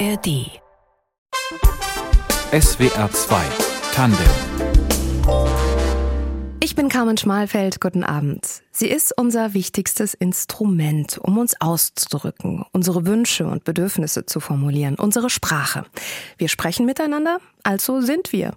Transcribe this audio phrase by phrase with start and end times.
[0.00, 0.60] ARD.
[2.50, 3.44] SWR 2
[3.92, 4.26] Tandem.
[6.60, 8.62] Ich bin Carmen Schmalfeld, guten Abend.
[8.72, 15.30] Sie ist unser wichtigstes Instrument, um uns auszudrücken, unsere Wünsche und Bedürfnisse zu formulieren, unsere
[15.30, 15.84] Sprache.
[16.38, 18.54] Wir sprechen miteinander, also sind wir.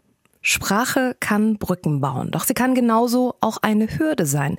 [0.49, 4.57] Sprache kann Brücken bauen, doch sie kann genauso auch eine Hürde sein.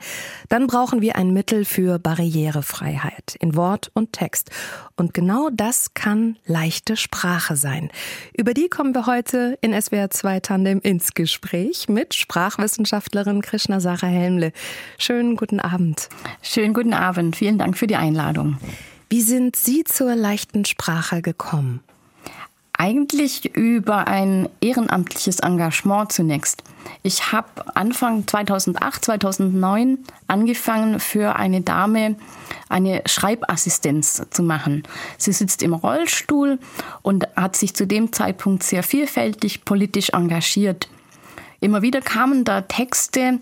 [0.50, 4.50] Dann brauchen wir ein Mittel für Barrierefreiheit in Wort und Text.
[4.96, 7.90] Und genau das kann leichte Sprache sein.
[8.36, 14.08] Über die kommen wir heute in SWR 2 Tandem ins Gespräch mit Sprachwissenschaftlerin Krishna Sarah
[14.08, 14.52] Helmle.
[14.98, 16.10] Schönen guten Abend.
[16.42, 17.34] Schönen guten Abend.
[17.34, 18.58] Vielen Dank für die Einladung.
[19.08, 21.80] Wie sind Sie zur leichten Sprache gekommen?
[22.80, 26.62] Eigentlich über ein ehrenamtliches Engagement zunächst.
[27.02, 32.14] Ich habe Anfang 2008, 2009 angefangen, für eine Dame
[32.68, 34.84] eine Schreibassistenz zu machen.
[35.16, 36.60] Sie sitzt im Rollstuhl
[37.02, 40.88] und hat sich zu dem Zeitpunkt sehr vielfältig politisch engagiert.
[41.58, 43.40] Immer wieder kamen da Texte,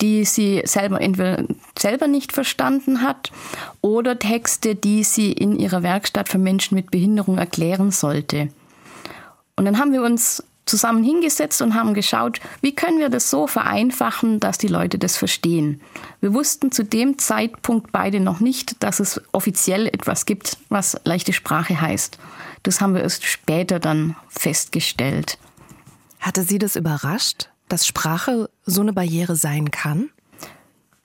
[0.00, 1.42] die sie selber entweder
[1.76, 3.32] selber nicht verstanden hat
[3.80, 8.50] oder Texte, die sie in ihrer Werkstatt für Menschen mit Behinderung erklären sollte.
[9.58, 13.46] Und dann haben wir uns zusammen hingesetzt und haben geschaut, wie können wir das so
[13.46, 15.80] vereinfachen, dass die Leute das verstehen.
[16.20, 21.32] Wir wussten zu dem Zeitpunkt beide noch nicht, dass es offiziell etwas gibt, was leichte
[21.32, 22.18] Sprache heißt.
[22.62, 25.38] Das haben wir erst später dann festgestellt.
[26.20, 30.10] Hatte Sie das überrascht, dass Sprache so eine Barriere sein kann?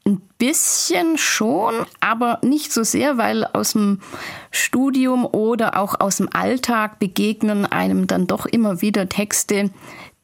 [0.06, 4.02] Ein bisschen schon, aber nicht so sehr, weil aus dem
[4.52, 9.70] Studium oder auch aus dem Alltag begegnen einem dann doch immer wieder Texte,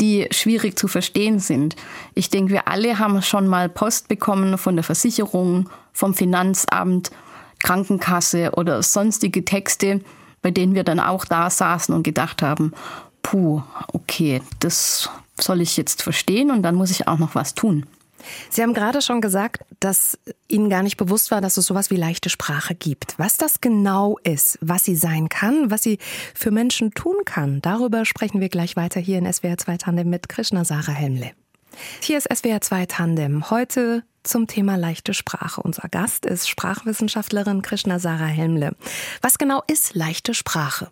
[0.01, 1.77] die schwierig zu verstehen sind.
[2.13, 7.11] Ich denke, wir alle haben schon mal Post bekommen von der Versicherung, vom Finanzamt,
[7.59, 10.01] Krankenkasse oder sonstige Texte,
[10.41, 12.73] bei denen wir dann auch da saßen und gedacht haben,
[13.21, 13.61] puh,
[13.93, 17.85] okay, das soll ich jetzt verstehen und dann muss ich auch noch was tun.
[18.49, 21.95] Sie haben gerade schon gesagt, dass Ihnen gar nicht bewusst war, dass es sowas wie
[21.95, 23.17] leichte Sprache gibt.
[23.17, 25.99] Was das genau ist, was sie sein kann, was sie
[26.33, 30.29] für Menschen tun kann, darüber sprechen wir gleich weiter hier in SWR 2 Tandem mit
[30.29, 31.31] Krishna Sarah Helmle.
[32.01, 33.49] Hier ist SWR 2 Tandem.
[33.49, 35.61] Heute zum Thema leichte Sprache.
[35.61, 38.75] Unser Gast ist Sprachwissenschaftlerin Krishna Sarah Helmle.
[39.21, 40.89] Was genau ist leichte Sprache?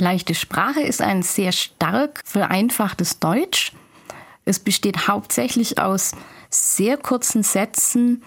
[0.00, 3.72] Leichte Sprache ist ein sehr stark vereinfachtes Deutsch.
[4.44, 6.12] Es besteht hauptsächlich aus
[6.54, 8.22] sehr kurzen Sätzen,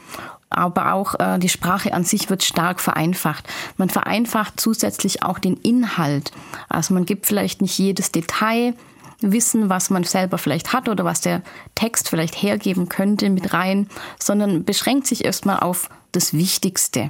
[0.49, 3.47] aber auch äh, die Sprache an sich wird stark vereinfacht.
[3.77, 6.31] Man vereinfacht zusätzlich auch den Inhalt.
[6.69, 8.73] Also man gibt vielleicht nicht jedes Detail,
[9.19, 11.41] Wissen, was man selber vielleicht hat oder was der
[11.73, 13.89] Text vielleicht hergeben könnte mit rein,
[14.19, 17.09] sondern beschränkt sich erstmal auf das Wichtigste.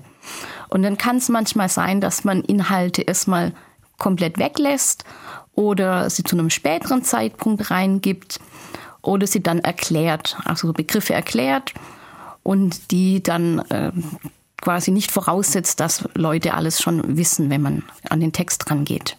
[0.69, 3.53] Und dann kann es manchmal sein, dass man Inhalte erstmal
[3.97, 5.03] komplett weglässt
[5.53, 8.39] oder sie zu einem späteren Zeitpunkt reingibt
[9.07, 11.73] oder sie dann erklärt, also Begriffe erklärt
[12.44, 13.91] und die dann äh,
[14.62, 19.17] quasi nicht voraussetzt, dass Leute alles schon wissen, wenn man an den Text rangeht.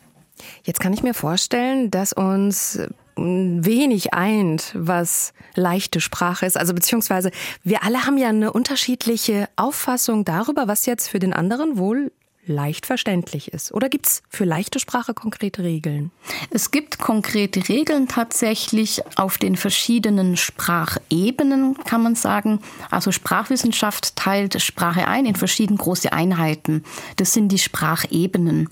[0.62, 2.78] Jetzt kann ich mir vorstellen, dass uns
[3.16, 6.56] wenig eint, was leichte Sprache ist.
[6.56, 7.31] Also beziehungsweise
[7.65, 12.12] wir alle haben ja eine unterschiedliche Auffassung darüber, was jetzt für den anderen wohl
[12.48, 13.72] leicht verständlich ist?
[13.72, 16.10] Oder gibt es für leichte Sprache konkrete Regeln?
[16.50, 22.60] Es gibt konkrete Regeln tatsächlich auf den verschiedenen Sprachebenen, kann man sagen.
[22.91, 26.84] Also Sprachwissenschaft teilt Sprache ein in verschiedene große Einheiten.
[27.16, 28.69] Das sind die Sprachebenen.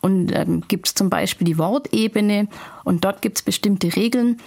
[0.00, 2.48] Und ähm, gibt es zum Beispiel die Wortebene
[2.84, 4.40] und dort gibt es bestimmte Regeln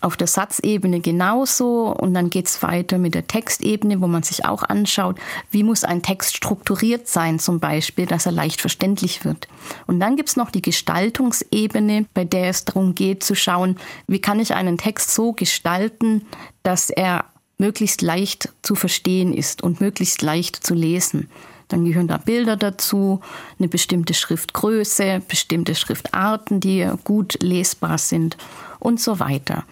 [0.00, 4.44] auf der Satzebene genauso und dann geht es weiter mit der Textebene, wo man sich
[4.44, 5.18] auch anschaut,
[5.50, 9.48] wie muss ein Text strukturiert sein zum Beispiel, dass er leicht verständlich wird.
[9.86, 14.20] Und dann gibt es noch die Gestaltungsebene, bei der es darum geht zu schauen, wie
[14.20, 16.26] kann ich einen Text so gestalten,
[16.62, 17.24] dass er
[17.58, 21.30] möglichst leicht zu verstehen ist und möglichst leicht zu lesen.
[21.68, 23.20] Dann gehören da Bilder dazu,
[23.58, 28.36] eine bestimmte Schriftgröße, bestimmte Schriftarten, die gut lesbar sind
[28.78, 29.64] und so weiter.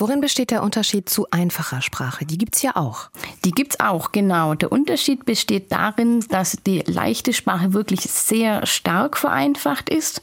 [0.00, 2.24] Worin besteht der Unterschied zu einfacher Sprache?
[2.24, 3.10] Die gibt's ja auch.
[3.44, 4.54] Die gibt's auch, genau.
[4.54, 10.22] Der Unterschied besteht darin, dass die leichte Sprache wirklich sehr stark vereinfacht ist.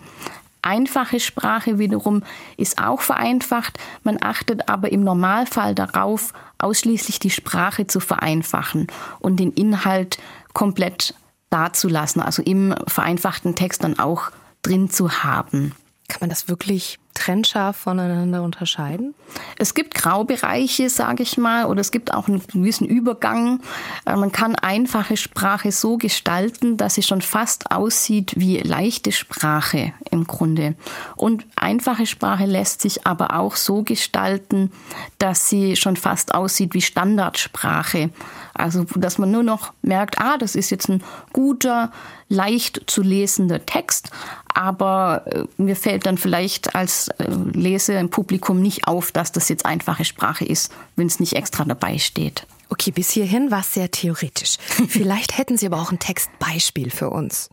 [0.63, 2.23] Einfache Sprache wiederum
[2.57, 3.77] ist auch vereinfacht.
[4.01, 8.87] Man achtet aber im Normalfall darauf, ausschließlich die Sprache zu vereinfachen
[9.19, 10.17] und den Inhalt
[10.53, 11.13] komplett
[11.51, 14.31] dazulassen, also im vereinfachten Text dann auch
[14.63, 15.75] drin zu haben.
[16.07, 16.97] Kann man das wirklich
[17.27, 19.13] trennscharf voneinander unterscheiden?
[19.57, 23.59] Es gibt Graubereiche, sage ich mal, oder es gibt auch einen gewissen Übergang.
[24.05, 29.93] Äh, man kann einfache Sprache so gestalten, dass sie schon fast aussieht wie leichte Sprache
[30.09, 30.75] im Grunde.
[31.17, 34.71] Und einfache Sprache lässt sich aber auch so gestalten,
[35.19, 38.09] dass sie schon fast aussieht wie Standardsprache.
[38.53, 41.91] Also, dass man nur noch merkt, ah, das ist jetzt ein guter,
[42.29, 44.09] leicht zu lesender Text,
[44.53, 49.49] aber äh, mir fällt dann vielleicht als äh, Leser im Publikum nicht auf, dass das
[49.49, 52.47] jetzt einfache Sprache ist, wenn es nicht extra dabei steht.
[52.69, 54.57] Okay, bis hierhin war es sehr theoretisch.
[54.87, 57.49] Vielleicht hätten Sie aber auch ein Textbeispiel für uns.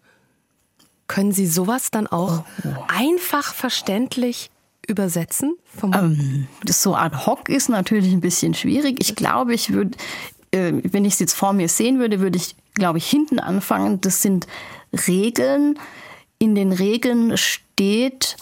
[1.06, 2.84] Können Sie sowas dann auch oh, oh.
[2.88, 4.50] einfach verständlich
[4.86, 5.58] übersetzen?
[5.82, 8.96] Ähm, das so ad hoc ist natürlich ein bisschen schwierig.
[9.00, 9.98] Ich glaube, ich würde,
[10.52, 14.00] äh, wenn ich es jetzt vor mir sehen würde, würde ich, glaube ich, hinten anfangen.
[14.00, 14.46] Das sind
[15.06, 15.78] Regeln.
[16.38, 18.36] In den Regeln steht,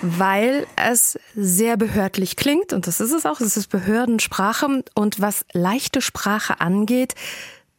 [0.00, 5.44] weil es sehr behördlich klingt und das ist es auch, es ist Behördensprache und was
[5.54, 7.16] leichte Sprache angeht,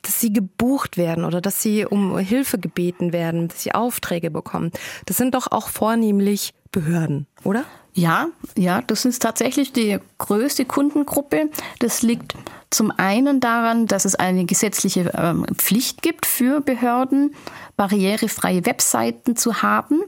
[0.01, 4.71] dass sie gebucht werden oder dass sie um Hilfe gebeten werden, dass sie Aufträge bekommen.
[5.05, 7.65] Das sind doch auch vornehmlich Behörden, oder?
[7.93, 11.49] Ja, ja, das ist tatsächlich die größte Kundengruppe.
[11.79, 12.35] Das liegt
[12.69, 17.33] zum einen daran, dass es eine gesetzliche ähm, Pflicht gibt für Behörden,
[17.75, 20.01] barrierefreie Webseiten zu haben.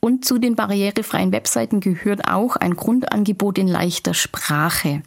[0.00, 5.02] Und zu den barrierefreien Webseiten gehört auch ein Grundangebot in leichter Sprache.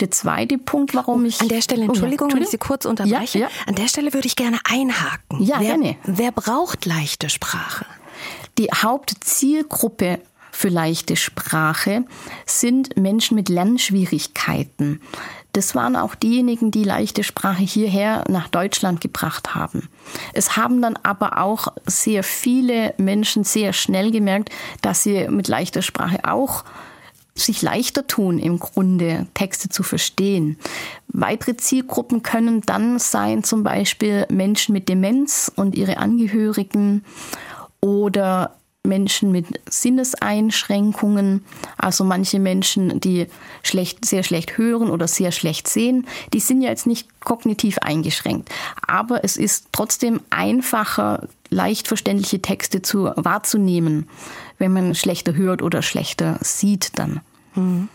[0.00, 1.40] Der zweite Punkt, warum ich.
[1.40, 2.36] An der Stelle, Entschuldigung, oh, ja.
[2.36, 3.38] wenn ich Sie kurz unterbreche.
[3.38, 3.50] Ja, ja.
[3.66, 5.42] An der Stelle würde ich gerne einhaken.
[5.42, 5.96] Ja, wer, gerne.
[6.04, 7.86] Wer braucht leichte Sprache?
[8.58, 10.20] Die Hauptzielgruppe
[10.52, 12.04] für leichte Sprache
[12.44, 15.00] sind Menschen mit Lernschwierigkeiten.
[15.52, 19.88] Das waren auch diejenigen, die leichte Sprache hierher nach Deutschland gebracht haben.
[20.32, 24.50] Es haben dann aber auch sehr viele Menschen sehr schnell gemerkt,
[24.82, 26.64] dass sie mit leichter Sprache auch
[27.40, 30.58] sich leichter tun, im Grunde Texte zu verstehen.
[31.08, 37.04] Weitere Zielgruppen können dann sein, zum Beispiel Menschen mit Demenz und ihre Angehörigen
[37.80, 41.44] oder Menschen mit Sinneseinschränkungen,
[41.76, 43.26] also manche Menschen, die
[43.62, 48.48] schlecht, sehr schlecht hören oder sehr schlecht sehen, die sind ja jetzt nicht kognitiv eingeschränkt.
[48.86, 54.08] Aber es ist trotzdem einfacher, leicht verständliche Texte zu wahrzunehmen,
[54.58, 57.20] wenn man schlechter hört oder schlechter sieht dann.
[57.54, 57.88] Mhm.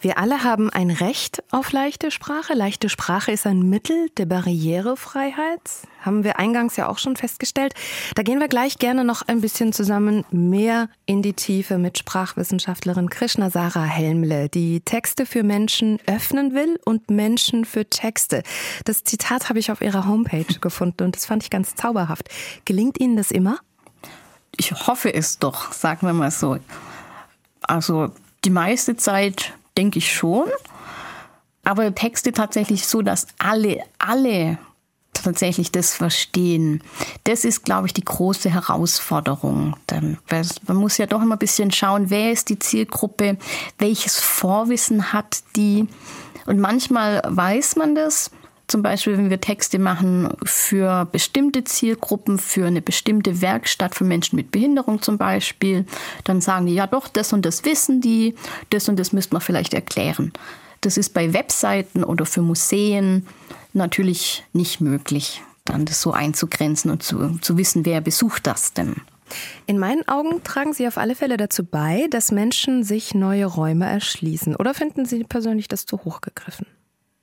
[0.00, 2.54] Wir alle haben ein Recht auf leichte Sprache.
[2.54, 5.60] Leichte Sprache ist ein Mittel der Barrierefreiheit.
[6.02, 7.74] Haben wir eingangs ja auch schon festgestellt.
[8.14, 13.08] Da gehen wir gleich gerne noch ein bisschen zusammen mehr in die Tiefe mit Sprachwissenschaftlerin
[13.08, 18.42] Krishna Sarah Helmle, die Texte für Menschen öffnen will und Menschen für Texte.
[18.84, 22.28] Das Zitat habe ich auf ihrer Homepage gefunden und das fand ich ganz zauberhaft.
[22.66, 23.58] Gelingt Ihnen das immer?
[24.56, 26.58] Ich hoffe es doch, sagen wir mal so.
[27.62, 28.12] Also
[28.44, 30.48] die meiste Zeit denke ich schon.
[31.64, 34.58] Aber Texte tatsächlich so, dass alle, alle
[35.14, 36.82] tatsächlich das verstehen.
[37.24, 39.74] Das ist, glaube ich, die große Herausforderung.
[40.66, 43.38] Man muss ja doch immer ein bisschen schauen, wer ist die Zielgruppe,
[43.78, 45.88] welches Vorwissen hat die.
[46.46, 48.30] Und manchmal weiß man das,
[48.66, 54.36] zum Beispiel, wenn wir Texte machen für bestimmte Zielgruppen, für eine bestimmte Werkstatt für Menschen
[54.36, 55.84] mit Behinderung zum Beispiel,
[56.24, 58.34] dann sagen die, ja doch, das und das wissen die,
[58.70, 60.32] das und das müsste man vielleicht erklären.
[60.80, 63.26] Das ist bei Webseiten oder für Museen
[63.72, 68.96] natürlich nicht möglich, dann das so einzugrenzen und zu, zu wissen, wer besucht das denn.
[69.66, 73.86] In meinen Augen tragen Sie auf alle Fälle dazu bei, dass Menschen sich neue Räume
[73.86, 74.54] erschließen.
[74.56, 76.66] Oder finden Sie persönlich das zu hoch gegriffen?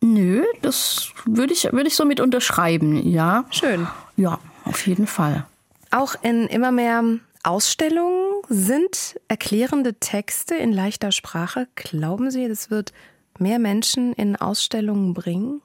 [0.01, 3.46] Nö, das würde ich, würde ich so mit unterschreiben, ja.
[3.51, 3.88] Schön.
[4.17, 5.46] Ja, auf jeden Fall.
[5.91, 7.03] Auch in immer mehr
[7.43, 11.67] Ausstellungen sind erklärende Texte in leichter Sprache.
[11.75, 12.93] Glauben Sie, das wird
[13.39, 15.62] mehr Menschen in Ausstellungen bringen?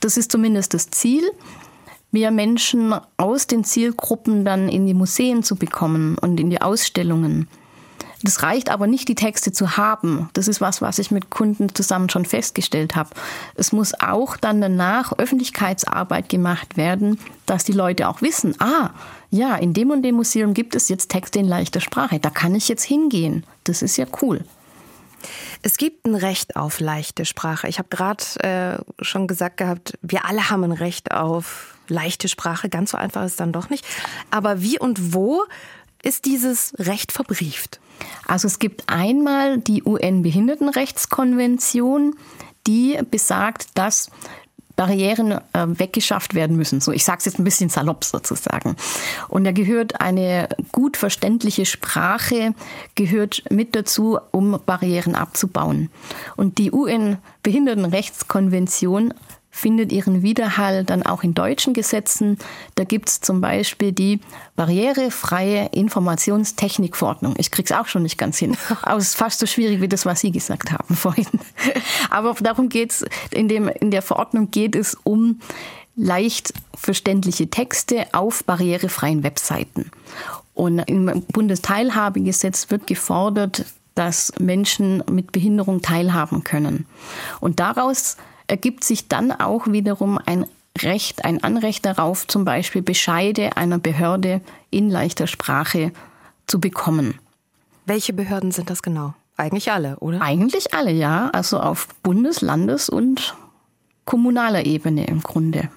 [0.00, 1.22] Das ist zumindest das Ziel,
[2.10, 7.48] mehr Menschen aus den Zielgruppen dann in die Museen zu bekommen und in die Ausstellungen.
[8.24, 10.30] Das reicht aber nicht, die Texte zu haben.
[10.32, 13.10] Das ist was, was ich mit Kunden zusammen schon festgestellt habe.
[13.54, 18.90] Es muss auch dann danach Öffentlichkeitsarbeit gemacht werden, dass die Leute auch wissen, ah,
[19.30, 22.18] ja, in dem und dem Museum gibt es jetzt Texte in leichter Sprache.
[22.18, 23.44] Da kann ich jetzt hingehen.
[23.64, 24.42] Das ist ja cool.
[25.60, 27.68] Es gibt ein Recht auf leichte Sprache.
[27.68, 32.70] Ich habe gerade äh, schon gesagt gehabt, wir alle haben ein Recht auf leichte Sprache.
[32.70, 33.84] Ganz so einfach ist es dann doch nicht.
[34.30, 35.42] Aber wie und wo
[36.04, 37.80] ist dieses Recht verbrieft?
[38.26, 42.16] Also es gibt einmal die UN-Behindertenrechtskonvention,
[42.66, 44.10] die besagt, dass
[44.76, 46.80] Barrieren äh, weggeschafft werden müssen.
[46.80, 48.74] So, ich sage es jetzt ein bisschen salopp sozusagen.
[49.28, 52.56] Und da gehört eine gut verständliche Sprache
[52.96, 55.90] gehört mit dazu, um Barrieren abzubauen.
[56.36, 59.14] Und die UN-Behindertenrechtskonvention
[59.54, 62.38] findet ihren Widerhall dann auch in deutschen Gesetzen.
[62.74, 64.18] Da gibt es zum Beispiel die
[64.56, 67.34] barrierefreie Informationstechnikverordnung.
[67.38, 68.56] Ich krieg's auch schon nicht ganz hin.
[68.82, 71.28] Aber es ist fast so schwierig wie das, was Sie gesagt haben vorhin.
[72.10, 75.38] Aber darum geht's in in der Verordnung geht es um
[75.94, 79.92] leicht verständliche Texte auf barrierefreien Webseiten.
[80.54, 86.86] Und im Bundesteilhabegesetz wird gefordert, dass Menschen mit Behinderung teilhaben können.
[87.38, 88.16] Und daraus
[88.46, 90.46] ergibt sich dann auch wiederum ein
[90.78, 95.92] Recht, ein Anrecht darauf, zum Beispiel Bescheide einer Behörde in leichter Sprache
[96.46, 97.18] zu bekommen.
[97.86, 99.14] Welche Behörden sind das genau?
[99.36, 100.20] Eigentlich alle, oder?
[100.20, 101.30] Eigentlich alle, ja.
[101.30, 103.36] Also auf Bundes-, Landes- und
[104.04, 105.68] kommunaler Ebene im Grunde.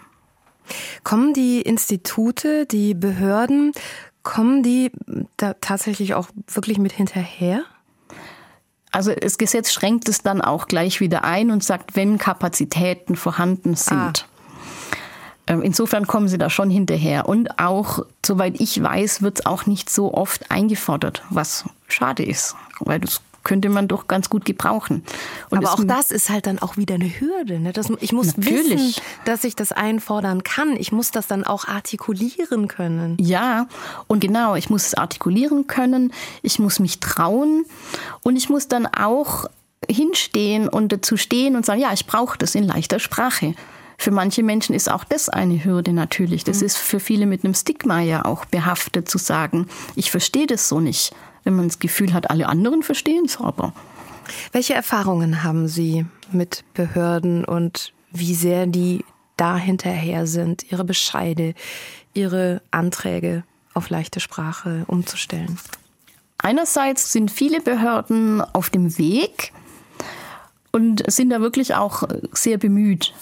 [1.03, 3.71] Kommen die Institute, die Behörden,
[4.23, 4.91] kommen die
[5.37, 7.63] da tatsächlich auch wirklich mit hinterher?
[8.91, 13.75] Also das Gesetz schränkt es dann auch gleich wieder ein und sagt, wenn Kapazitäten vorhanden
[13.75, 13.97] sind.
[13.97, 14.13] Ah.
[15.47, 17.27] Ähm, insofern kommen sie da schon hinterher.
[17.27, 22.55] Und auch, soweit ich weiß, wird es auch nicht so oft eingefordert, was schade ist,
[22.79, 25.03] weil das könnte man doch ganz gut gebrauchen.
[25.49, 27.59] Und Aber auch das ist halt dann auch wieder eine Hürde.
[27.59, 27.71] Ne?
[27.71, 28.71] Das, ich muss Natürlich.
[28.71, 30.75] wissen, dass ich das einfordern kann.
[30.75, 33.15] Ich muss das dann auch artikulieren können.
[33.21, 33.67] Ja,
[34.07, 36.11] und genau, ich muss es artikulieren können.
[36.41, 37.65] Ich muss mich trauen
[38.21, 39.45] und ich muss dann auch
[39.89, 43.53] hinstehen und dazu stehen und sagen, ja, ich brauche das in leichter Sprache.
[43.97, 46.43] Für manche Menschen ist auch das eine Hürde natürlich.
[46.43, 46.65] Das mhm.
[46.65, 50.81] ist für viele mit einem Stigma ja auch behaftet zu sagen, ich verstehe das so
[50.81, 51.15] nicht
[51.47, 53.71] wenn man das Gefühl hat, alle anderen verstehen es aber.
[54.51, 59.05] Welche Erfahrungen haben Sie mit Behörden und wie sehr die
[59.37, 61.53] da hinterher sind, ihre Bescheide,
[62.13, 65.57] ihre Anträge auf leichte Sprache umzustellen?
[66.37, 69.53] Einerseits sind viele Behörden auf dem Weg
[70.73, 73.13] und sind da wirklich auch sehr bemüht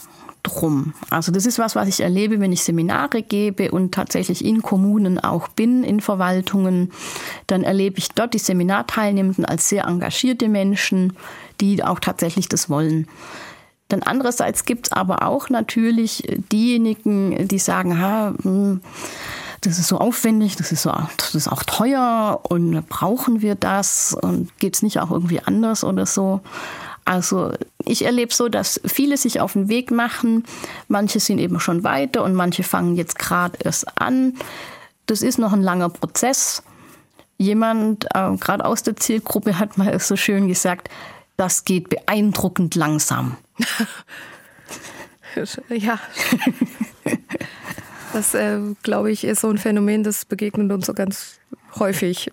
[0.46, 0.94] drum.
[1.10, 5.20] Also das ist was, was ich erlebe, wenn ich Seminare gebe und tatsächlich in Kommunen
[5.20, 6.92] auch bin, in Verwaltungen.
[7.48, 11.14] Dann erlebe ich dort die Seminarteilnehmenden als sehr engagierte Menschen,
[11.60, 13.08] die auch tatsächlich das wollen.
[13.88, 18.82] Dann andererseits gibt es aber auch natürlich diejenigen, die sagen, ha, hm,
[19.62, 24.16] das ist so aufwendig, das ist, so, das ist auch teuer und brauchen wir das
[24.20, 26.42] und geht es nicht auch irgendwie anders oder so.
[27.06, 27.54] Also
[27.86, 30.44] ich erlebe so, dass viele sich auf den Weg machen.
[30.88, 34.34] Manche sind eben schon weiter und manche fangen jetzt gerade erst an.
[35.06, 36.64] Das ist noch ein langer Prozess.
[37.38, 40.90] Jemand, äh, gerade aus der Zielgruppe, hat mal so schön gesagt,
[41.38, 43.38] das geht beeindruckend langsam.
[45.70, 46.00] ja.
[48.14, 51.40] Das, äh, glaube ich, ist so ein Phänomen, das begegnet uns so ganz
[51.78, 52.32] häufig.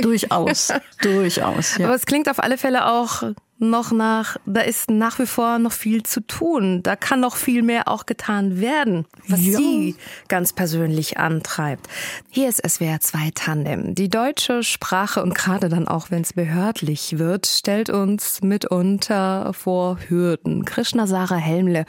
[0.00, 0.72] Durchaus,
[1.02, 1.76] durchaus.
[1.76, 1.86] Ja.
[1.86, 3.24] Aber es klingt auf alle Fälle auch
[3.58, 6.82] noch nach, da ist nach wie vor noch viel zu tun.
[6.82, 9.58] Da kann noch viel mehr auch getan werden, was ja.
[9.58, 9.96] Sie
[10.28, 11.88] ganz persönlich antreibt.
[12.30, 13.94] Hier ist SWR 2 Tandem.
[13.94, 19.98] Die deutsche Sprache und gerade dann auch, wenn es behördlich wird, stellt uns mitunter vor
[20.08, 20.64] Hürden.
[20.64, 21.84] Krishna Sarah Helmle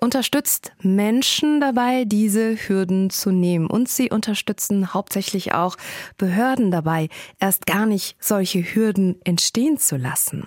[0.00, 3.66] unterstützt Menschen dabei, diese Hürden zu nehmen.
[3.66, 5.76] Und sie unterstützen hauptsächlich auch
[6.16, 7.08] Behörden dabei,
[7.38, 10.46] erst gar nicht solche Hürden entstehen zu lassen.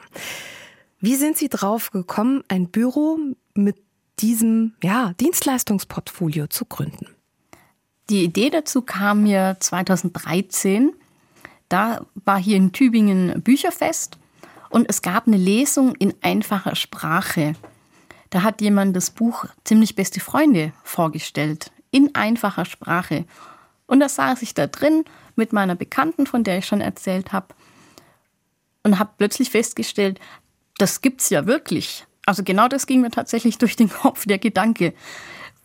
[1.03, 3.19] Wie sind Sie drauf gekommen, ein Büro
[3.55, 3.75] mit
[4.19, 7.07] diesem ja, Dienstleistungsportfolio zu gründen?
[8.09, 10.93] Die Idee dazu kam mir 2013.
[11.67, 14.17] Da war hier in Tübingen Bücherfest
[14.69, 17.51] und es gab eine Lesung in einfacher Sprache.
[18.29, 23.25] Da hat jemand das Buch Ziemlich beste Freunde vorgestellt, in einfacher Sprache.
[23.87, 25.03] Und da saß ich da drin
[25.35, 27.47] mit meiner Bekannten, von der ich schon erzählt habe,
[28.83, 30.19] und habe plötzlich festgestellt,
[30.77, 32.05] das gibt's ja wirklich.
[32.25, 34.93] Also genau das ging mir tatsächlich durch den Kopf, der Gedanke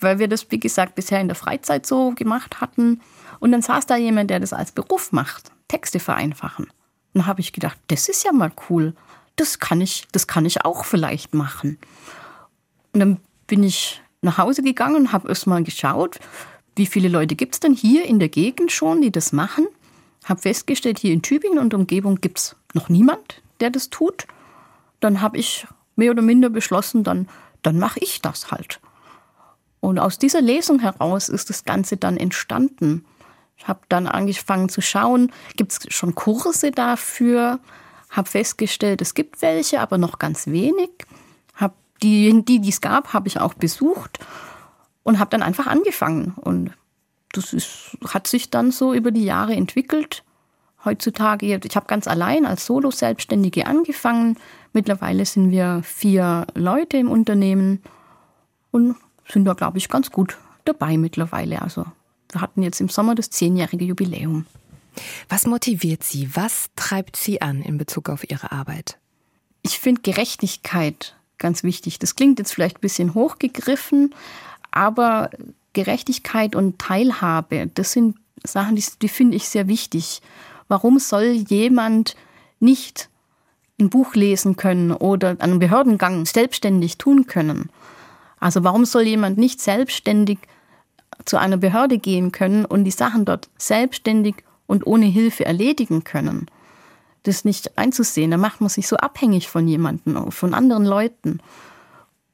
[0.00, 3.00] weil wir das, wie gesagt, bisher in der Freizeit so gemacht hatten.
[3.40, 6.68] Und dann saß da jemand, der das als Beruf macht, Texte vereinfachen.
[7.14, 8.94] Dann habe ich gedacht, das ist ja mal cool.
[9.36, 11.78] Das kann ich, das kann ich auch vielleicht machen.
[12.92, 16.18] Und dann bin ich nach Hause gegangen und habe erst mal geschaut,
[16.76, 19.66] wie viele Leute gibt es denn hier in der Gegend schon, die das machen.
[20.24, 24.26] Habe festgestellt, hier in Tübingen und Umgebung gibt es noch niemand, der das tut.
[25.00, 27.28] Dann habe ich mehr oder minder beschlossen, dann,
[27.62, 28.80] dann mache ich das halt.
[29.80, 33.04] Und aus dieser Lesung heraus ist das Ganze dann entstanden.
[33.56, 37.58] Ich habe dann angefangen zu schauen, gibt es schon Kurse dafür,
[38.10, 40.90] habe festgestellt, es gibt welche, aber noch ganz wenig.
[41.54, 44.18] Hab die, die es gab, habe ich auch besucht
[45.02, 46.34] und habe dann einfach angefangen.
[46.36, 46.72] Und
[47.32, 50.24] das ist, hat sich dann so über die Jahre entwickelt.
[50.84, 54.36] Heutzutage, ich habe ganz allein als Solo-Selbstständige angefangen.
[54.72, 57.82] Mittlerweile sind wir vier Leute im Unternehmen
[58.70, 58.96] und
[59.28, 61.62] sind da, glaube ich, ganz gut dabei mittlerweile.
[61.62, 61.86] Also
[62.30, 64.46] wir hatten jetzt im Sommer das zehnjährige Jubiläum.
[65.28, 66.34] Was motiviert Sie?
[66.34, 68.98] Was treibt Sie an in Bezug auf Ihre Arbeit?
[69.62, 71.98] Ich finde Gerechtigkeit ganz wichtig.
[71.98, 74.14] Das klingt jetzt vielleicht ein bisschen hochgegriffen,
[74.70, 75.30] aber
[75.72, 80.20] Gerechtigkeit und Teilhabe, das sind Sachen, die, die finde ich sehr wichtig.
[80.68, 82.16] Warum soll jemand
[82.60, 83.08] nicht
[83.80, 87.70] ein Buch lesen können oder einen Behördengang selbstständig tun können?
[88.40, 90.38] Also warum soll jemand nicht selbstständig
[91.24, 96.46] zu einer Behörde gehen können und die Sachen dort selbstständig und ohne Hilfe erledigen können?
[97.24, 101.40] Das nicht einzusehen, da macht man sich so abhängig von jemandem, von anderen Leuten.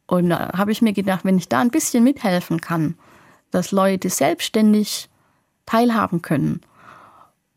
[0.06, 2.96] Und da habe ich mir gedacht, wenn ich da ein bisschen mithelfen kann,
[3.50, 5.08] dass Leute selbstständig
[5.66, 6.60] teilhaben können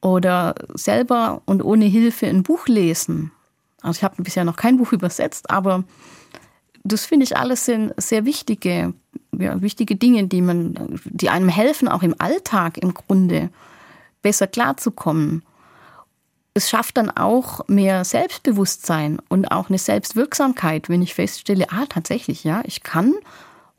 [0.01, 3.31] oder selber und ohne Hilfe ein Buch lesen.
[3.87, 5.83] Also ich habe bisher noch kein Buch übersetzt, aber
[6.83, 8.93] das finde ich alles sind sehr wichtige,
[9.37, 13.49] ja, wichtige Dinge, die man, die einem helfen, auch im Alltag im Grunde
[14.21, 15.43] besser klarzukommen.
[16.53, 22.43] Es schafft dann auch mehr Selbstbewusstsein und auch eine Selbstwirksamkeit, wenn ich feststelle, ah, tatsächlich,
[22.43, 23.13] ja, ich kann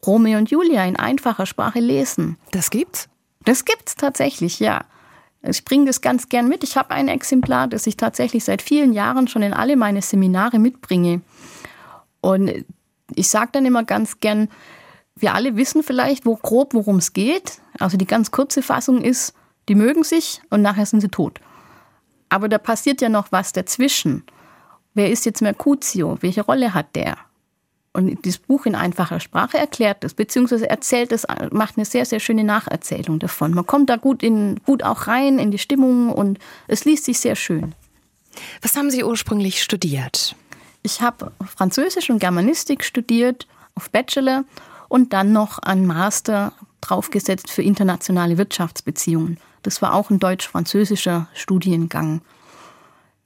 [0.06, 2.36] Romeo und Julia in einfacher Sprache lesen.
[2.52, 3.08] Das gibt's?
[3.44, 4.84] Das gibt's tatsächlich, ja.
[5.42, 6.64] Ich bringe das ganz gern mit.
[6.64, 10.58] Ich habe ein Exemplar, das ich tatsächlich seit vielen Jahren schon in alle meine Seminare
[10.58, 11.20] mitbringe.
[12.20, 12.64] Und
[13.14, 14.48] ich sage dann immer ganz gern,
[15.16, 17.60] wir alle wissen vielleicht, wo grob, worum es geht.
[17.78, 19.34] Also die ganz kurze Fassung ist,
[19.68, 21.40] die mögen sich und nachher sind sie tot.
[22.28, 24.24] Aber da passiert ja noch was dazwischen.
[24.94, 26.18] Wer ist jetzt Mercutio?
[26.20, 27.16] Welche Rolle hat der?
[27.98, 32.20] Und das Buch in einfacher Sprache erklärt das, beziehungsweise erzählt es, macht eine sehr, sehr
[32.20, 33.52] schöne Nacherzählung davon.
[33.52, 37.18] Man kommt da gut, in, gut auch rein in die Stimmung und es liest sich
[37.18, 37.74] sehr schön.
[38.62, 40.36] Was haben Sie ursprünglich studiert?
[40.84, 44.44] Ich habe Französisch und Germanistik studiert auf Bachelor
[44.86, 49.38] und dann noch einen Master draufgesetzt für internationale Wirtschaftsbeziehungen.
[49.64, 52.20] Das war auch ein deutsch-französischer Studiengang.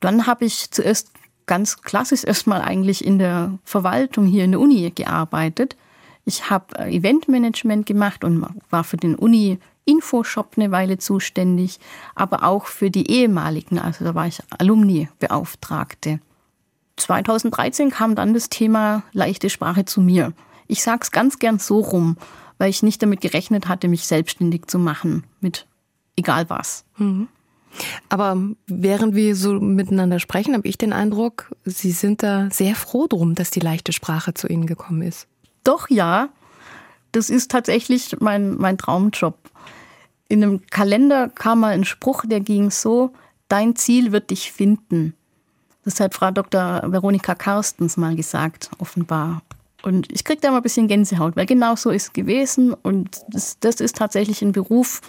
[0.01, 1.11] Dann habe ich zuerst
[1.47, 5.77] ganz klassisch erstmal eigentlich in der Verwaltung hier in der Uni gearbeitet.
[6.25, 11.81] Ich habe äh, Eventmanagement gemacht und war für den Uni Infoshop eine Weile zuständig,
[12.15, 16.21] aber auch für die ehemaligen, also da war ich Alumni-Beauftragte.
[16.97, 20.33] 2013 kam dann das Thema leichte Sprache zu mir.
[20.69, 22.17] Ich sage es ganz gern so rum,
[22.59, 25.67] weil ich nicht damit gerechnet hatte, mich selbstständig zu machen mit
[26.17, 26.85] egal was.
[26.97, 27.29] Mhm.
[28.09, 33.07] Aber während wir so miteinander sprechen, habe ich den Eindruck, Sie sind da sehr froh
[33.07, 35.27] drum, dass die leichte Sprache zu Ihnen gekommen ist.
[35.65, 36.29] Doch ja,
[37.13, 39.37] das ist tatsächlich mein, mein Traumjob.
[40.29, 43.13] In einem Kalender kam mal ein Spruch, der ging so,
[43.49, 45.15] dein Ziel wird dich finden.
[45.85, 46.83] Das hat Frau Dr.
[46.87, 49.43] Veronika Karstens mal gesagt, offenbar.
[49.83, 52.73] Und ich kriege da mal ein bisschen Gänsehaut, weil genau so ist es gewesen.
[52.73, 55.01] Und das, das ist tatsächlich ein Beruf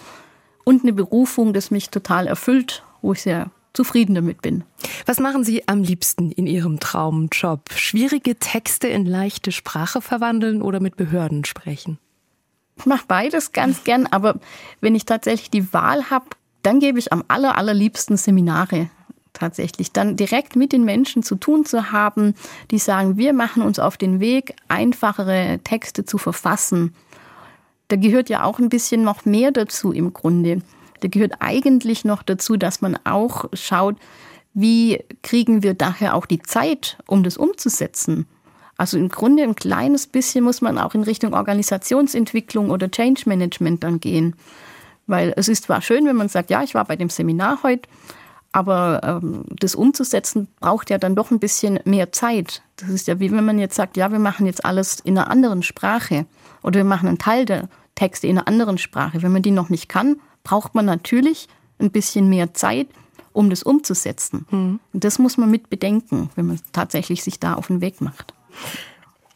[0.64, 4.64] und eine Berufung, das mich total erfüllt, wo ich sehr zufrieden damit bin.
[5.04, 7.72] Was machen Sie am liebsten in Ihrem Traumjob?
[7.74, 11.98] Schwierige Texte in leichte Sprache verwandeln oder mit Behörden sprechen?
[12.76, 14.36] Ich mache beides ganz gern, aber
[14.80, 16.26] wenn ich tatsächlich die Wahl habe,
[16.62, 18.88] dann gebe ich am aller, allerliebsten Seminare
[19.32, 19.92] tatsächlich.
[19.92, 22.34] Dann direkt mit den Menschen zu tun zu haben,
[22.70, 26.94] die sagen, wir machen uns auf den Weg, einfachere Texte zu verfassen.
[27.88, 30.62] Da gehört ja auch ein bisschen noch mehr dazu im Grunde.
[31.00, 33.96] Da gehört eigentlich noch dazu, dass man auch schaut,
[34.54, 38.26] wie kriegen wir daher auch die Zeit, um das umzusetzen.
[38.76, 43.84] Also im Grunde ein kleines bisschen muss man auch in Richtung Organisationsentwicklung oder Change Management
[43.84, 44.34] dann gehen.
[45.06, 47.88] Weil es ist zwar schön, wenn man sagt, ja, ich war bei dem Seminar heute,
[48.52, 52.62] aber ähm, das umzusetzen braucht ja dann doch ein bisschen mehr Zeit.
[52.76, 55.30] Das ist ja wie wenn man jetzt sagt, ja, wir machen jetzt alles in einer
[55.30, 56.26] anderen Sprache
[56.64, 59.22] oder wir machen einen Teil der Texte in einer anderen Sprache.
[59.22, 61.46] Wenn man die noch nicht kann, braucht man natürlich
[61.78, 62.88] ein bisschen mehr Zeit,
[63.32, 64.46] um das umzusetzen.
[64.50, 64.80] Mhm.
[64.92, 68.34] Das muss man mit bedenken, wenn man tatsächlich sich da auf den Weg macht.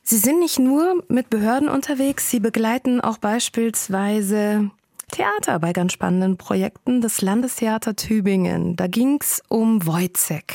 [0.03, 4.71] Sie sind nicht nur mit Behörden unterwegs, Sie begleiten auch beispielsweise
[5.11, 8.77] Theater bei ganz spannenden Projekten des Landestheater Tübingen.
[8.77, 10.55] Da ging es um Wojcek.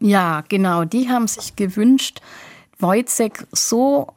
[0.00, 0.84] Ja, genau.
[0.84, 2.20] Die haben sich gewünscht,
[2.78, 4.08] Wojcek so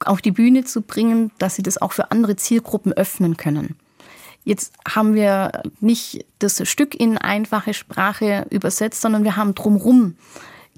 [0.00, 3.76] auf die Bühne zu bringen, dass sie das auch für andere Zielgruppen öffnen können.
[4.44, 10.16] Jetzt haben wir nicht das Stück in einfache Sprache übersetzt, sondern wir haben drumherum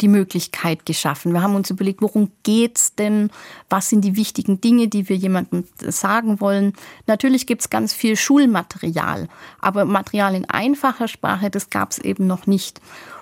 [0.01, 1.33] die Möglichkeit geschaffen.
[1.33, 3.31] Wir haben uns überlegt, worum geht's denn?
[3.69, 6.73] Was sind die wichtigen Dinge, die wir jemandem sagen wollen?
[7.07, 9.29] Natürlich gibt's ganz viel Schulmaterial,
[9.61, 12.81] aber Material in einfacher Sprache, das gab's eben noch nicht.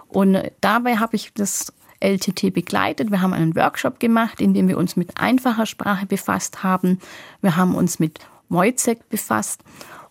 [0.08, 1.72] Und dabei habe ich das
[2.06, 3.10] LTT begleitet.
[3.10, 7.00] Wir haben einen Workshop gemacht, in dem wir uns mit einfacher Sprache befasst haben.
[7.42, 9.62] Wir haben uns mit Wojcek befasst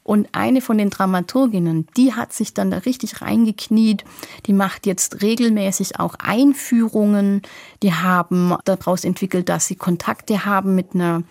[0.06, 4.06] und eine von den Dramaturginnen, die hat sich dann da richtig reingekniet.
[4.46, 7.42] Die macht jetzt regelmäßig auch Einführungen.
[7.82, 11.24] Die haben daraus entwickelt, dass sie Kontakte haben mit einer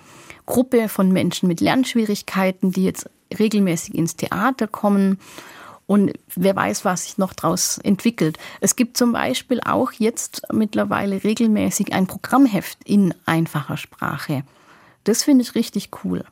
[0.45, 5.21] Gruppe von Menschen mit Lernschwierigkeiten, die jetzt regelmäßig ins Theater kommen.
[5.87, 8.39] Und wer weiß, was sich noch daraus entwickelt.
[8.61, 14.45] Es gibt zum Beispiel auch jetzt mittlerweile regelmäßig ein Programmheft in einfacher Sprache.
[15.05, 16.25] Das finde ich richtig cool.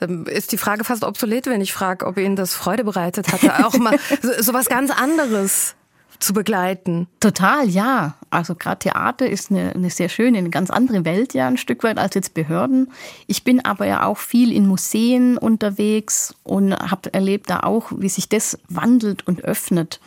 [0.00, 3.66] Ähm, ist die Frage fast obsolet, wenn ich frage, ob Ihnen das Freude bereitet hatte,
[3.66, 3.98] auch mal
[4.40, 5.74] so, was ganz anderes
[6.18, 7.06] zu begleiten.
[7.20, 8.14] Total, ja.
[8.30, 11.82] Also gerade Theater ist eine, eine sehr schöne, eine ganz andere Welt ja ein Stück
[11.84, 12.90] weit als jetzt Behörden.
[13.26, 18.08] Ich bin aber ja auch viel in Museen unterwegs und habe erlebt da auch, wie
[18.08, 20.00] sich das wandelt und öffnet.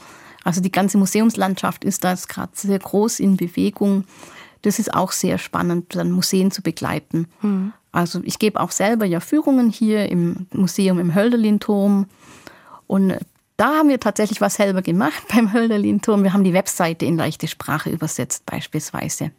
[0.43, 4.05] Also die ganze Museumslandschaft ist da gerade sehr groß in Bewegung.
[4.63, 7.27] Das ist auch sehr spannend, dann Museen zu begleiten.
[7.41, 7.73] Mhm.
[7.91, 12.07] Also ich gebe auch selber ja Führungen hier im Museum im Hölderlin-Turm.
[12.87, 13.17] Und
[13.61, 16.23] da haben wir tatsächlich was selber gemacht beim Hölderlin-Turm.
[16.23, 19.31] Wir haben die Webseite in leichte Sprache übersetzt beispielsweise.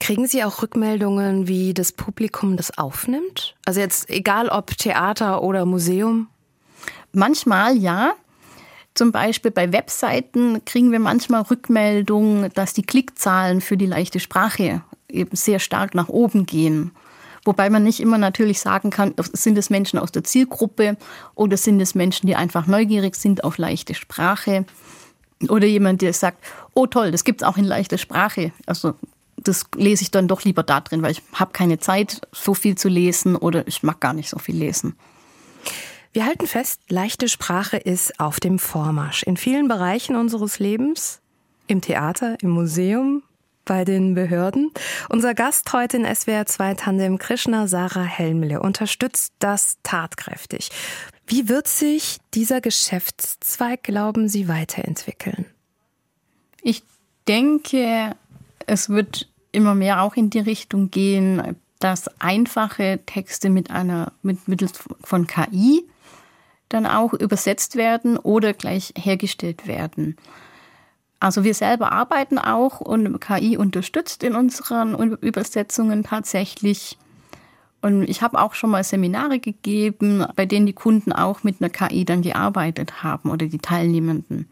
[0.00, 3.54] Kriegen Sie auch Rückmeldungen, wie das Publikum das aufnimmt?
[3.64, 6.28] Also jetzt egal ob Theater oder Museum?
[7.12, 8.14] Manchmal ja.
[8.94, 14.82] Zum Beispiel bei Webseiten kriegen wir manchmal Rückmeldungen, dass die Klickzahlen für die leichte Sprache
[15.08, 16.90] eben sehr stark nach oben gehen.
[17.44, 20.96] Wobei man nicht immer natürlich sagen kann, sind es Menschen aus der Zielgruppe
[21.34, 24.66] oder sind es Menschen, die einfach neugierig sind auf leichte Sprache.
[25.48, 28.52] Oder jemand, der sagt, oh toll, das gibt es auch in leichter Sprache.
[28.66, 28.94] Also
[29.36, 32.76] das lese ich dann doch lieber da drin, weil ich habe keine Zeit, so viel
[32.76, 34.96] zu lesen oder ich mag gar nicht so viel lesen.
[36.12, 41.20] Wir halten fest, leichte Sprache ist auf dem Vormarsch in vielen Bereichen unseres Lebens,
[41.68, 43.22] im Theater, im Museum,
[43.64, 44.70] bei den Behörden.
[45.08, 50.70] Unser Gast heute in SWR 2 Tandem Krishna Sarah Helmle unterstützt das tatkräftig.
[51.26, 55.46] Wie wird sich dieser Geschäftszweig, glauben Sie, weiterentwickeln?
[56.62, 56.82] Ich
[57.28, 58.16] denke,
[58.66, 64.48] es wird immer mehr auch in die Richtung gehen, dass einfache Texte mit einer mit
[64.48, 65.84] mittels von KI
[66.68, 70.16] dann auch übersetzt werden oder gleich hergestellt werden.
[71.20, 76.98] Also wir selber arbeiten auch und KI unterstützt in unseren Übersetzungen tatsächlich.
[77.82, 81.68] Und ich habe auch schon mal Seminare gegeben, bei denen die Kunden auch mit einer
[81.68, 84.48] KI dann gearbeitet haben oder die Teilnehmenden.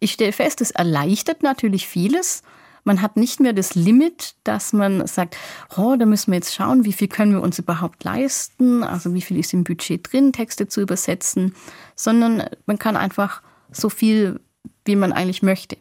[0.00, 2.42] Ich stelle fest, es erleichtert natürlich vieles.
[2.84, 5.36] Man hat nicht mehr das Limit, dass man sagt,
[5.76, 9.20] oh, da müssen wir jetzt schauen, wie viel können wir uns überhaupt leisten, also wie
[9.20, 11.54] viel ist im Budget drin, Texte zu übersetzen,
[11.94, 14.40] sondern man kann einfach so viel
[14.84, 15.76] wie man eigentlich möchte.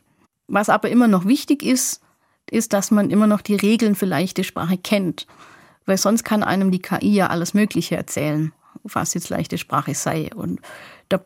[0.52, 2.02] Was aber immer noch wichtig ist,
[2.50, 5.26] ist, dass man immer noch die Regeln für leichte Sprache kennt.
[5.86, 8.52] Weil sonst kann einem die KI ja alles Mögliche erzählen,
[8.84, 10.30] was jetzt leichte Sprache sei.
[10.36, 10.60] Und
[11.08, 11.22] da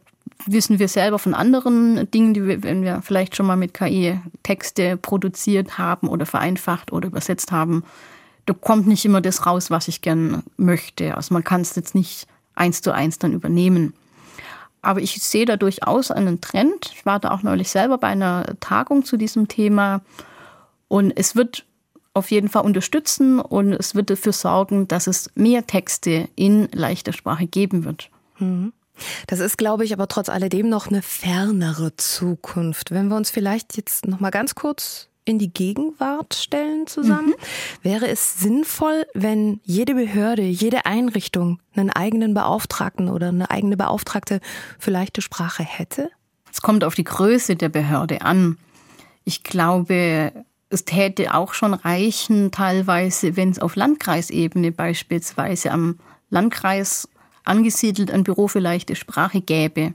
[0.45, 4.19] wissen wir selber von anderen Dingen, die wir, wenn wir vielleicht schon mal mit KI
[4.43, 7.83] Texte produziert haben oder vereinfacht oder übersetzt haben,
[8.45, 11.17] da kommt nicht immer das raus, was ich gern möchte.
[11.17, 13.95] Also man kann es jetzt nicht eins zu eins dann übernehmen.
[14.85, 16.91] Aber ich sehe da durchaus einen Trend.
[16.93, 20.01] Ich war da auch neulich selber bei einer Tagung zu diesem Thema.
[20.87, 21.65] Und es wird
[22.13, 27.13] auf jeden Fall unterstützen und es wird dafür sorgen, dass es mehr Texte in leichter
[27.13, 28.11] Sprache geben wird.
[28.37, 28.73] Mhm.
[29.25, 32.91] Das ist, glaube ich, aber trotz alledem noch eine fernere Zukunft.
[32.91, 37.81] Wenn wir uns vielleicht jetzt noch mal ganz kurz in die Gegenwart stellen zusammen, mhm.
[37.81, 44.39] wäre es sinnvoll, wenn jede Behörde, jede Einrichtung einen eigenen Beauftragten oder eine eigene Beauftragte
[44.79, 46.09] für leichte Sprache hätte?
[46.51, 48.57] Es kommt auf die Größe der Behörde an.
[49.25, 50.31] Ich glaube,
[50.69, 57.09] es täte auch schon reichen, teilweise, wenn es auf Landkreisebene beispielsweise am Landkreis
[57.43, 59.93] angesiedelt ein Büro für leichte Sprache gäbe.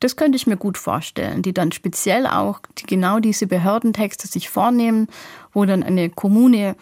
[0.00, 4.48] Das könnte ich mir gut vorstellen, die dann speziell auch die genau diese Behördentexte sich
[4.48, 5.08] vornehmen,
[5.52, 6.74] wo dann eine Kommune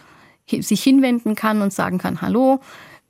[0.49, 2.61] sich hinwenden kann und sagen kann, hallo,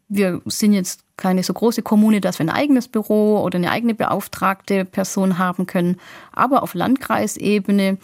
[0.08, 3.94] wir sind jetzt keine so große Kommune, dass wir ein eigenes Büro oder eine eigene
[3.94, 5.98] beauftragte Person haben können.
[6.32, 7.98] Aber auf Landkreisebene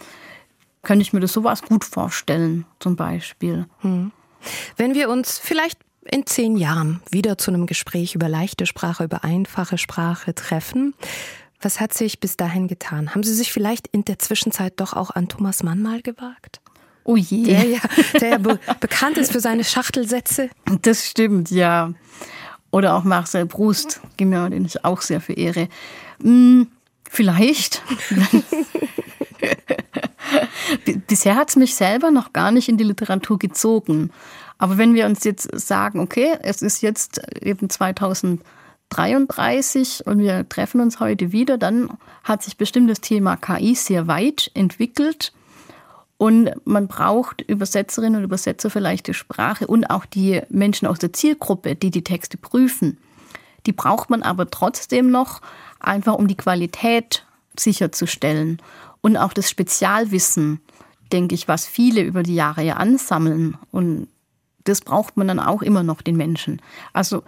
[0.83, 3.65] könnte ich mir das sowas gut vorstellen, zum Beispiel.
[3.79, 4.11] Hm.
[4.77, 9.23] Wenn wir uns vielleicht in zehn Jahren wieder zu einem Gespräch über leichte Sprache, über
[9.23, 10.93] einfache Sprache treffen,
[11.65, 13.09] was hat sich bis dahin getan?
[13.09, 16.61] Haben Sie sich vielleicht in der Zwischenzeit doch auch an Thomas Mann mal gewagt?
[17.03, 17.43] Oh je.
[17.43, 17.79] Der ja,
[18.21, 20.49] der ja be bekannt ist für seine Schachtelsätze.
[20.83, 21.91] Das stimmt, ja.
[22.71, 25.67] Oder auch Marcel Proust, genau, den ich auch sehr verehre.
[26.21, 26.67] Hm,
[27.09, 27.81] vielleicht.
[31.07, 34.11] Bisher hat es mich selber noch gar nicht in die Literatur gezogen.
[34.57, 38.41] Aber wenn wir uns jetzt sagen, okay, es ist jetzt eben 2000
[38.95, 41.89] 33 und wir treffen uns heute wieder, dann
[42.23, 45.33] hat sich bestimmt das Thema KI sehr weit entwickelt
[46.17, 51.11] und man braucht Übersetzerinnen und Übersetzer für leichte Sprache und auch die Menschen aus der
[51.11, 52.97] Zielgruppe, die die Texte prüfen.
[53.65, 55.41] Die braucht man aber trotzdem noch,
[55.79, 57.25] einfach um die Qualität
[57.59, 58.61] sicherzustellen
[59.01, 60.61] und auch das Spezialwissen,
[61.11, 64.07] denke ich, was viele über die Jahre ja ansammeln und
[64.63, 66.61] das braucht man dann auch immer noch den Menschen.
[66.93, 67.23] Also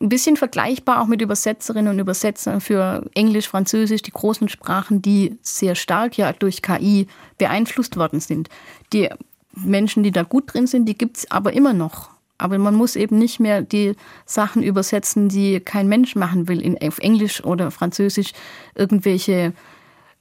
[0.00, 5.38] ein bisschen vergleichbar auch mit Übersetzerinnen und Übersetzern für Englisch, Französisch, die großen Sprachen, die
[5.42, 7.06] sehr stark ja durch KI
[7.38, 8.48] beeinflusst worden sind.
[8.92, 9.08] Die
[9.54, 12.10] Menschen, die da gut drin sind, die gibt es aber immer noch.
[12.38, 13.94] Aber man muss eben nicht mehr die
[14.26, 18.32] Sachen übersetzen, die kein Mensch machen will, in, auf Englisch oder Französisch
[18.74, 19.54] irgendwelche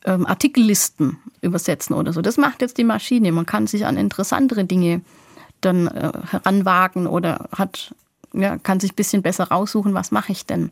[0.05, 2.21] ähm, Artikellisten übersetzen oder so.
[2.21, 3.33] Das macht jetzt die Maschine.
[3.33, 5.01] Man kann sich an interessantere Dinge
[5.59, 7.93] dann äh, heranwagen oder hat
[8.35, 10.71] ja, kann sich ein bisschen besser raussuchen, was mache ich denn.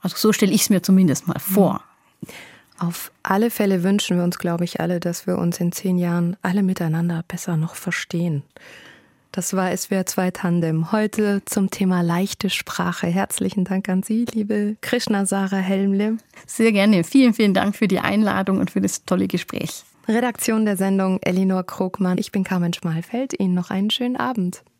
[0.00, 1.82] Also so stelle ich es mir zumindest mal vor.
[2.78, 6.36] Auf alle Fälle wünschen wir uns, glaube ich, alle, dass wir uns in zehn Jahren
[6.42, 8.42] alle miteinander besser noch verstehen.
[9.32, 10.92] Das war SWR 2 Tandem.
[10.92, 13.06] Heute zum Thema leichte Sprache.
[13.06, 16.16] Herzlichen Dank an Sie, liebe Krishna Sarah Helmle.
[16.46, 17.04] Sehr gerne.
[17.04, 19.84] Vielen, vielen Dank für die Einladung und für das tolle Gespräch.
[20.08, 22.18] Redaktion der Sendung Elinor Krogmann.
[22.18, 23.38] Ich bin Carmen Schmalfeld.
[23.38, 24.62] Ihnen noch einen schönen Abend.